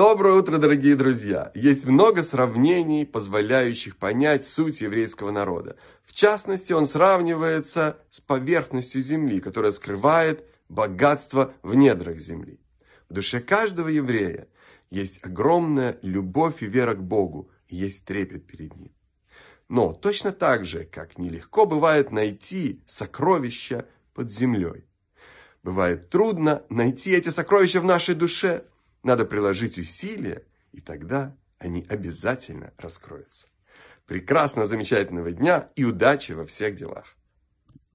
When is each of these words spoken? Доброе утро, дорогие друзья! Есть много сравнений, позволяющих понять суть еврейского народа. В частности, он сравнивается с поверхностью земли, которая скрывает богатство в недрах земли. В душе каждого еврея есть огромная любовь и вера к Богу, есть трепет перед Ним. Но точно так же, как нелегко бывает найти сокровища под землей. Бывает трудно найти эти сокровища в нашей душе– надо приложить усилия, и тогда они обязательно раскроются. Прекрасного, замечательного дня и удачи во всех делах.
Доброе 0.00 0.38
утро, 0.38 0.56
дорогие 0.56 0.96
друзья! 0.96 1.52
Есть 1.54 1.84
много 1.84 2.22
сравнений, 2.22 3.04
позволяющих 3.04 3.98
понять 3.98 4.46
суть 4.46 4.80
еврейского 4.80 5.30
народа. 5.30 5.76
В 6.04 6.14
частности, 6.14 6.72
он 6.72 6.86
сравнивается 6.86 7.98
с 8.10 8.18
поверхностью 8.18 9.02
земли, 9.02 9.40
которая 9.40 9.72
скрывает 9.72 10.46
богатство 10.70 11.52
в 11.62 11.74
недрах 11.74 12.16
земли. 12.16 12.58
В 13.10 13.12
душе 13.12 13.40
каждого 13.40 13.88
еврея 13.88 14.48
есть 14.88 15.22
огромная 15.22 15.98
любовь 16.00 16.62
и 16.62 16.66
вера 16.66 16.94
к 16.94 17.02
Богу, 17.02 17.50
есть 17.68 18.06
трепет 18.06 18.46
перед 18.46 18.74
Ним. 18.76 18.92
Но 19.68 19.92
точно 19.92 20.32
так 20.32 20.64
же, 20.64 20.86
как 20.86 21.18
нелегко 21.18 21.66
бывает 21.66 22.10
найти 22.10 22.82
сокровища 22.86 23.84
под 24.14 24.32
землей. 24.32 24.86
Бывает 25.62 26.08
трудно 26.08 26.62
найти 26.70 27.10
эти 27.10 27.28
сокровища 27.28 27.82
в 27.82 27.84
нашей 27.84 28.14
душе– 28.14 28.64
надо 29.02 29.24
приложить 29.24 29.78
усилия, 29.78 30.44
и 30.72 30.80
тогда 30.80 31.36
они 31.58 31.86
обязательно 31.88 32.72
раскроются. 32.76 33.48
Прекрасного, 34.06 34.66
замечательного 34.66 35.30
дня 35.30 35.70
и 35.76 35.84
удачи 35.84 36.32
во 36.32 36.44
всех 36.44 36.76
делах. 36.76 37.16